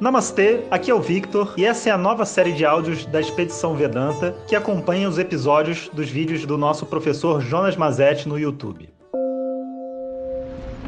[0.00, 3.74] Namastê, aqui é o Victor e essa é a nova série de áudios da Expedição
[3.74, 8.88] Vedanta que acompanha os episódios dos vídeos do nosso professor Jonas Mazetti no YouTube.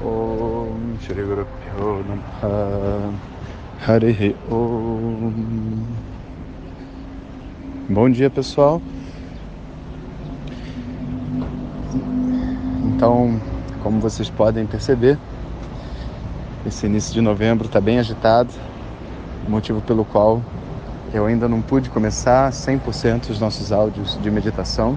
[0.01, 1.45] Om Shri Guru
[4.49, 5.83] Om.
[7.89, 8.81] Bom dia pessoal.
[12.95, 13.41] Então,
[13.83, 15.19] como vocês podem perceber
[16.65, 18.51] esse início de novembro está bem agitado
[19.51, 20.41] motivo pelo qual
[21.13, 24.97] eu ainda não pude começar 100% os nossos áudios de meditação.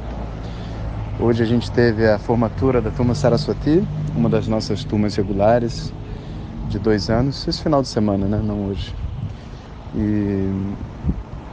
[1.20, 3.84] Hoje a gente teve a formatura da turma Saraswati,
[4.16, 5.92] uma das nossas turmas regulares
[6.70, 8.40] de dois anos, esse final de semana, né?
[8.44, 8.94] Não hoje.
[9.96, 10.50] E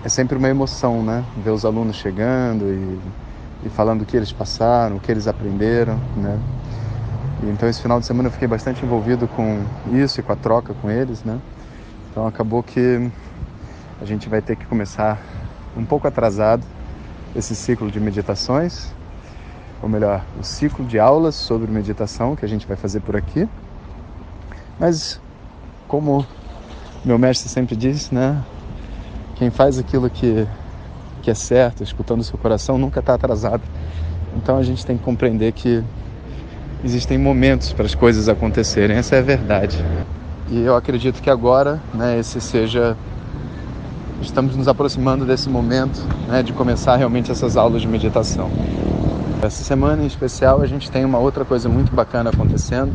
[0.04, 1.24] é sempre uma emoção, né?
[1.42, 5.98] Ver os alunos chegando e, e falando o que eles passaram, o que eles aprenderam,
[6.16, 6.38] né?
[7.42, 9.62] E então esse final de semana eu fiquei bastante envolvido com
[9.92, 11.38] isso e com a troca com eles, né?
[12.10, 13.10] Então acabou que
[14.00, 15.20] a gente vai ter que começar
[15.76, 16.64] um pouco atrasado
[17.34, 18.92] esse ciclo de meditações,
[19.82, 23.48] ou melhor, o ciclo de aulas sobre meditação que a gente vai fazer por aqui.
[24.78, 25.20] Mas
[25.86, 26.26] como
[27.04, 28.42] meu mestre sempre diz, né?
[29.36, 30.46] Quem faz aquilo que,
[31.22, 33.62] que é certo, escutando o seu coração, nunca está atrasado.
[34.36, 35.82] Então a gente tem que compreender que
[36.84, 39.78] existem momentos para as coisas acontecerem, essa é a verdade.
[40.50, 42.96] E eu acredito que agora, né, esse seja
[44.20, 48.50] estamos nos aproximando desse momento, né, de começar realmente essas aulas de meditação.
[49.40, 52.92] Essa semana em especial a gente tem uma outra coisa muito bacana acontecendo,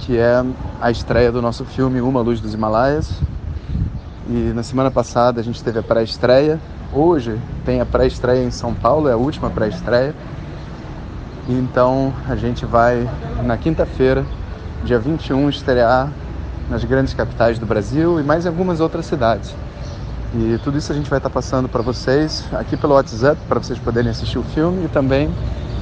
[0.00, 0.44] que é
[0.80, 3.20] a estreia do nosso filme Uma Luz dos Himalaias.
[4.28, 6.58] E na semana passada a gente teve a pré-estreia.
[6.92, 10.12] Hoje tem a pré-estreia em São Paulo, é a última pré-estreia.
[11.48, 13.08] Então a gente vai
[13.44, 14.26] na quinta-feira,
[14.84, 16.10] dia 21, estrear
[16.70, 19.54] nas grandes capitais do Brasil e mais em algumas outras cidades.
[20.34, 23.78] E tudo isso a gente vai estar passando para vocês aqui pelo WhatsApp, para vocês
[23.78, 25.30] poderem assistir o filme e também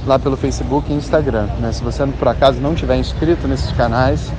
[0.05, 1.47] lá pelo Facebook e Instagram.
[1.59, 1.71] Né?
[1.71, 4.31] Se você por acaso não tiver inscrito nesses canais,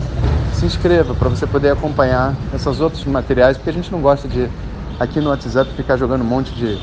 [0.53, 4.49] se inscreva para você poder acompanhar esses outros materiais, porque a gente não gosta de
[5.01, 6.81] aqui no WhatsApp ficar jogando um monte de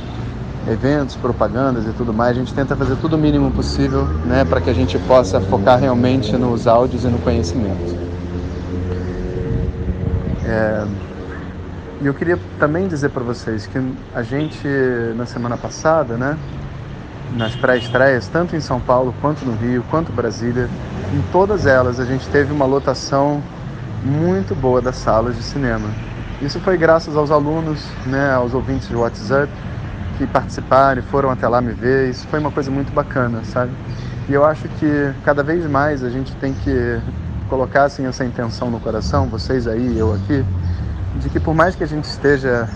[0.69, 2.31] eventos, propagandas e tudo mais.
[2.35, 5.79] A gente tenta fazer tudo o mínimo possível, né, para que a gente possa focar
[5.79, 8.00] realmente nos áudios e no conhecimento.
[10.46, 10.85] É...
[12.02, 13.78] E eu queria também dizer para vocês que
[14.16, 14.68] a gente,
[15.16, 16.35] na semana passada, né,
[17.35, 20.68] nas pré-estreias, tanto em São Paulo, quanto no Rio, quanto Brasília,
[21.13, 23.41] em todas elas a gente teve uma lotação
[24.03, 25.88] muito boa das salas de cinema.
[26.41, 29.51] Isso foi graças aos alunos, né, aos ouvintes de WhatsApp
[30.18, 32.09] que participaram e foram até lá me ver.
[32.09, 33.72] Isso foi uma coisa muito bacana, sabe?
[34.28, 37.00] E eu acho que cada vez mais a gente tem que
[37.51, 40.45] colocassem essa intenção no coração, vocês aí, eu aqui,
[41.17, 42.69] de que por mais que a gente esteja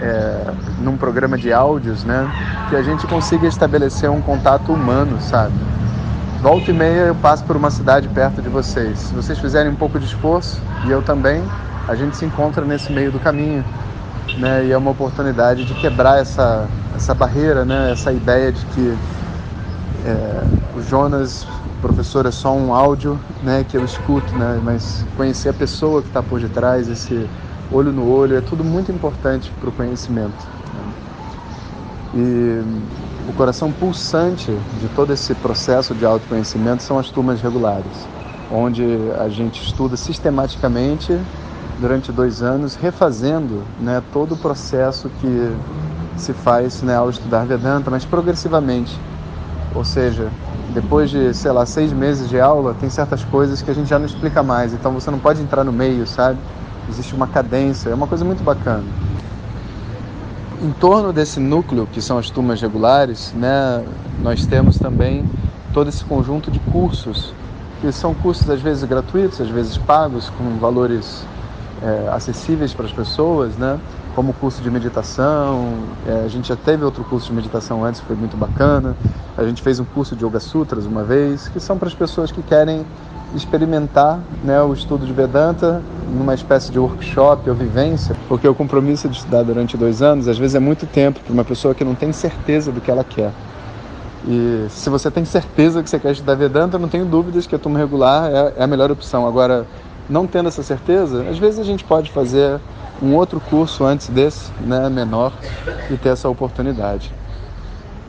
[0.00, 2.28] é, num programa de áudios, né,
[2.68, 5.54] que a gente consiga estabelecer um contato humano, sabe?
[6.42, 8.98] Volta e meia eu passo por uma cidade perto de vocês.
[8.98, 11.40] Se vocês fizerem um pouco de esforço, e eu também,
[11.86, 13.64] a gente se encontra nesse meio do caminho.
[14.36, 14.64] Né?
[14.66, 16.66] E é uma oportunidade de quebrar essa,
[16.96, 17.92] essa barreira, né?
[17.92, 18.98] essa ideia de que
[20.04, 20.44] é,
[20.76, 21.46] o Jonas
[21.80, 26.08] professor é só um áudio né, que eu escuto, né, mas conhecer a pessoa que
[26.08, 27.28] está por detrás, esse
[27.70, 30.46] olho no olho, é tudo muito importante para o conhecimento.
[30.74, 30.92] Né?
[32.14, 34.50] E o coração pulsante
[34.80, 38.06] de todo esse processo de autoconhecimento são as turmas regulares,
[38.50, 38.84] onde
[39.18, 41.18] a gente estuda sistematicamente
[41.80, 45.56] durante dois anos, refazendo né, todo o processo que
[46.16, 48.98] se faz né, ao estudar Vedanta, mas progressivamente.
[49.74, 50.30] Ou seja,
[50.76, 53.98] depois de, sei lá, seis meses de aula, tem certas coisas que a gente já
[53.98, 54.74] não explica mais.
[54.74, 56.38] Então você não pode entrar no meio, sabe?
[56.86, 58.84] Existe uma cadência, é uma coisa muito bacana.
[60.62, 63.82] Em torno desse núcleo, que são as turmas regulares, né,
[64.22, 65.24] nós temos também
[65.72, 67.32] todo esse conjunto de cursos,
[67.80, 71.24] que são cursos às vezes gratuitos, às vezes pagos, com valores
[71.82, 73.78] é, acessíveis para as pessoas, né?
[74.16, 75.74] como curso de meditação.
[76.06, 78.96] É, a gente já teve outro curso de meditação antes, foi muito bacana.
[79.36, 82.32] A gente fez um curso de Yoga Sutras uma vez, que são para as pessoas
[82.32, 82.84] que querem
[83.34, 89.08] experimentar né, o estudo de Vedanta numa espécie de workshop ou vivência, porque o compromisso
[89.08, 91.94] de estudar durante dois anos às vezes é muito tempo para uma pessoa que não
[91.94, 93.32] tem certeza do que ela quer.
[94.26, 97.54] E se você tem certeza que você quer estudar Vedanta, eu não tenho dúvidas que
[97.54, 99.26] a turma regular é, é a melhor opção.
[99.26, 99.66] Agora,
[100.08, 102.60] não tendo essa certeza, às vezes a gente pode fazer
[103.02, 105.32] um outro curso antes desse, né, menor,
[105.90, 107.12] e ter essa oportunidade.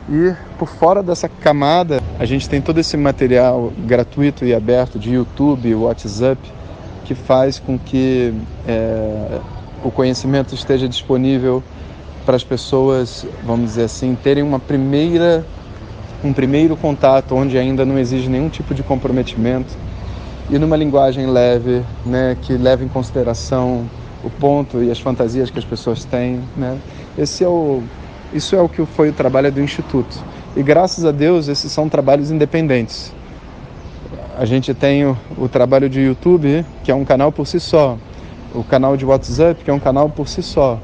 [0.08, 5.12] E por fora dessa camada, a gente tem todo esse material gratuito e aberto de
[5.12, 6.40] YouTube, WhatsApp,
[7.04, 8.32] que faz com que
[8.66, 9.38] é,
[9.84, 11.62] o conhecimento esteja disponível
[12.24, 15.44] para as pessoas, vamos dizer assim, terem uma primeira
[16.22, 19.72] um primeiro contato onde ainda não exige nenhum tipo de comprometimento
[20.50, 23.88] e numa linguagem leve, né, que leva em consideração
[24.24, 26.78] o ponto e as fantasias que as pessoas têm, né?
[27.16, 27.82] Esse é o
[28.32, 30.22] isso é o que foi o trabalho do instituto.
[30.56, 33.12] E graças a Deus esses são trabalhos independentes.
[34.36, 37.96] A gente tem o, o trabalho de YouTube, que é um canal por si só,
[38.54, 40.78] o canal de WhatsApp, que é um canal por si só.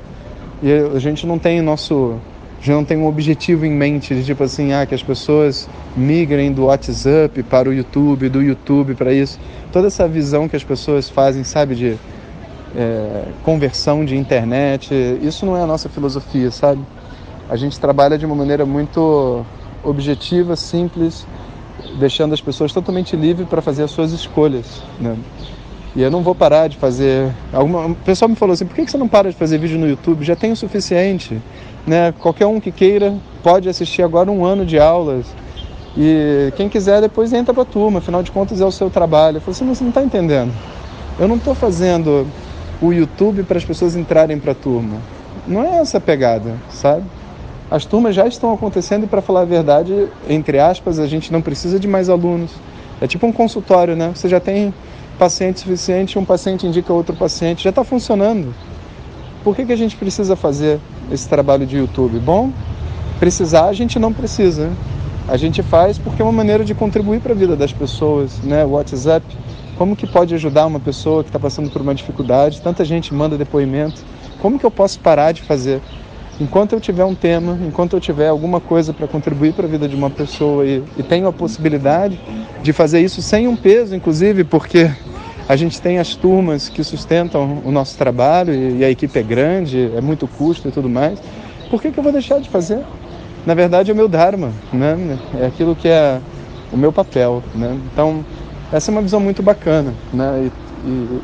[0.62, 2.18] E a gente não tem nosso
[2.64, 6.50] já não tem um objetivo em mente de tipo assim, ah, que as pessoas migrem
[6.50, 9.38] do WhatsApp para o YouTube, do YouTube para isso.
[9.70, 11.98] Toda essa visão que as pessoas fazem, sabe, de
[12.74, 16.80] é, conversão de internet, isso não é a nossa filosofia, sabe?
[17.50, 19.44] A gente trabalha de uma maneira muito
[19.82, 21.26] objetiva, simples,
[21.98, 25.14] deixando as pessoas totalmente livres para fazer as suas escolhas, né?
[25.94, 27.30] E eu não vou parar de fazer.
[27.52, 27.86] Alguma...
[27.88, 30.24] O pessoal me falou assim: por que você não para de fazer vídeo no YouTube?
[30.24, 31.40] Já tem o suficiente.
[31.86, 32.12] Né?
[32.18, 35.26] Qualquer um que queira pode assistir agora um ano de aulas.
[35.96, 39.36] E quem quiser depois entra para a turma, afinal de contas é o seu trabalho.
[39.36, 40.52] Eu falei assim: você não está entendendo.
[41.18, 42.26] Eu não estou fazendo
[42.82, 44.96] o YouTube para as pessoas entrarem para a turma.
[45.46, 47.04] Não é essa a pegada, sabe?
[47.70, 51.40] As turmas já estão acontecendo e, para falar a verdade, entre aspas, a gente não
[51.40, 52.50] precisa de mais alunos.
[53.00, 54.12] É tipo um consultório, né?
[54.14, 54.72] Você já tem
[55.18, 58.54] paciente suficiente, um paciente indica outro paciente, já está funcionando.
[59.42, 60.80] Por que, que a gente precisa fazer
[61.10, 62.18] esse trabalho de YouTube?
[62.18, 62.52] Bom,
[63.18, 64.70] precisar a gente não precisa.
[65.26, 68.64] A gente faz porque é uma maneira de contribuir para a vida das pessoas, né?
[68.64, 69.24] WhatsApp,
[69.76, 72.60] como que pode ajudar uma pessoa que está passando por uma dificuldade?
[72.60, 74.02] Tanta gente manda depoimento.
[74.40, 75.80] Como que eu posso parar de fazer?
[76.40, 79.88] Enquanto eu tiver um tema, enquanto eu tiver alguma coisa para contribuir para a vida
[79.88, 82.20] de uma pessoa e, e tenho a possibilidade
[82.62, 84.90] de fazer isso sem um peso, inclusive, porque
[85.48, 89.90] a gente tem as turmas que sustentam o nosso trabalho e, a equipe é grande,
[89.94, 91.18] é muito custo e tudo mais.
[91.70, 92.80] Por que, que eu vou deixar de fazer?
[93.44, 95.18] Na verdade, é o meu dharma, né?
[95.38, 96.18] É aquilo que é
[96.72, 97.78] o meu papel, né?
[97.92, 98.24] Então,
[98.72, 100.50] essa é uma visão muito bacana, né?
[100.84, 101.20] E, e,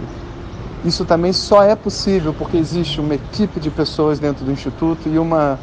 [0.85, 5.19] isso também só é possível porque existe uma equipe de pessoas dentro do Instituto e
[5.19, 5.59] uma,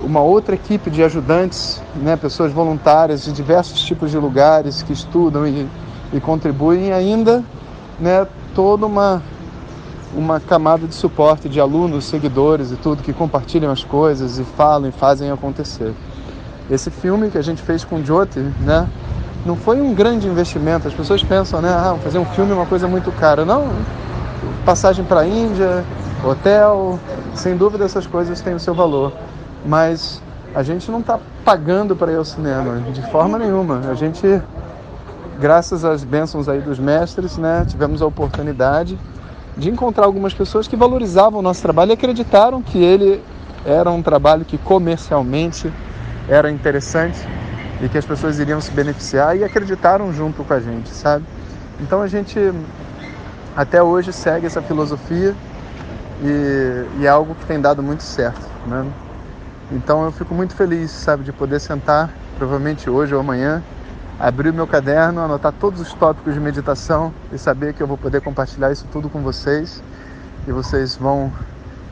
[0.00, 5.46] uma outra equipe de ajudantes, né, pessoas voluntárias de diversos tipos de lugares que estudam
[5.46, 5.66] e,
[6.12, 7.42] e contribuem, e ainda
[8.00, 9.22] né, toda uma,
[10.14, 14.88] uma camada de suporte de alunos, seguidores e tudo que compartilham as coisas e falam
[14.88, 15.92] e fazem acontecer.
[16.70, 18.88] Esse filme que a gente fez com o Jyoti, né,
[19.44, 20.88] não foi um grande investimento.
[20.88, 23.44] As pessoas pensam, né, ah, fazer um filme é uma coisa muito cara.
[23.44, 23.68] Não,
[24.64, 25.84] passagem para a Índia,
[26.24, 26.98] hotel,
[27.34, 29.12] sem dúvida essas coisas têm o seu valor.
[29.66, 30.22] Mas
[30.54, 33.80] a gente não está pagando para ir ao cinema, de forma nenhuma.
[33.90, 34.40] A gente,
[35.40, 38.98] graças às bênçãos aí dos mestres, né, tivemos a oportunidade
[39.56, 43.22] de encontrar algumas pessoas que valorizavam o nosso trabalho e acreditaram que ele
[43.64, 45.72] era um trabalho que comercialmente
[46.28, 47.18] era interessante
[47.80, 51.24] e que as pessoas iriam se beneficiar e acreditaram junto com a gente, sabe?
[51.80, 52.38] Então a gente
[53.56, 55.34] até hoje segue essa filosofia
[56.22, 58.86] e, e, é algo que tem dado muito certo, né?
[59.72, 63.62] Então eu fico muito feliz, sabe, de poder sentar, provavelmente hoje ou amanhã,
[64.18, 67.98] abrir o meu caderno, anotar todos os tópicos de meditação e saber que eu vou
[67.98, 69.82] poder compartilhar isso tudo com vocês
[70.46, 71.32] e vocês vão,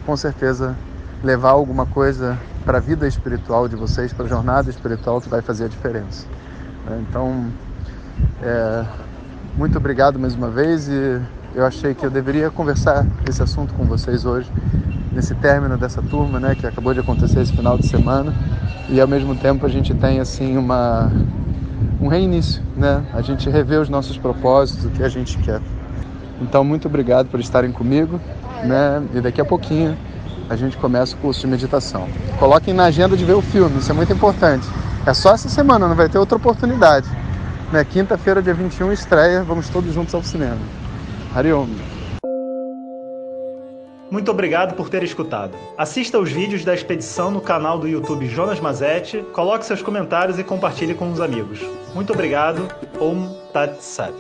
[0.06, 0.76] com certeza,
[1.22, 5.42] levar alguma coisa para a vida espiritual de vocês, para a jornada espiritual que vai
[5.42, 6.26] fazer a diferença.
[7.00, 7.46] Então,
[8.42, 8.84] é,
[9.56, 11.20] muito obrigado mais uma vez e
[11.54, 14.50] eu achei que eu deveria conversar esse assunto com vocês hoje,
[15.12, 18.34] nesse término dessa turma, né, que acabou de acontecer esse final de semana,
[18.88, 21.10] e ao mesmo tempo a gente tem assim uma
[22.02, 23.04] um reinício, né?
[23.14, 25.60] A gente revê os nossos propósitos, o que a gente quer.
[26.40, 28.20] Então, muito obrigado por estarem comigo,
[28.64, 29.00] né?
[29.14, 29.96] E daqui a pouquinho
[30.50, 32.08] a gente começa o curso de meditação.
[32.40, 34.66] Coloquem na agenda de ver o filme, isso é muito importante.
[35.06, 37.08] É só essa semana, não vai ter outra oportunidade.
[37.72, 37.84] Né?
[37.84, 40.58] Quinta-feira, dia 21, estreia, vamos todos juntos ao cinema.
[41.34, 41.68] Hariom.
[44.12, 45.56] Muito obrigado por ter escutado.
[45.74, 50.44] Assista os vídeos da expedição no canal do YouTube Jonas Mazetti, coloque seus comentários e
[50.44, 51.60] compartilhe com os amigos.
[51.94, 52.68] Muito obrigado.
[53.00, 54.12] Om Tat Sat.